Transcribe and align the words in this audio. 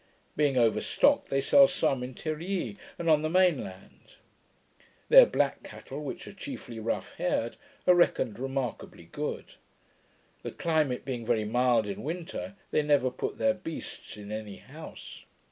Being 0.35 0.57
over 0.57 0.81
stocked, 0.81 1.29
they 1.29 1.41
sell 1.41 1.67
some 1.67 2.01
in 2.01 2.15
Tir 2.15 2.39
yi, 2.39 2.75
and 2.97 3.07
on 3.07 3.21
the 3.21 3.29
main 3.29 3.63
land. 3.63 4.15
Their 5.09 5.27
black 5.27 5.61
cattle, 5.61 6.01
which 6.03 6.27
are 6.27 6.33
chiefly 6.33 6.79
rough 6.79 7.11
haired, 7.17 7.55
are 7.85 7.93
reckoned 7.93 8.39
remarkably 8.39 9.03
good. 9.05 9.53
The 10.41 10.53
climate 10.53 11.05
being 11.05 11.23
very 11.23 11.45
mild 11.45 11.85
in 11.85 12.01
winter, 12.01 12.55
they 12.71 12.81
never 12.81 13.11
put 13.11 13.37
their 13.37 13.53
beasts 13.53 14.17
in 14.17 14.31
any 14.31 14.55
house. 14.57 15.23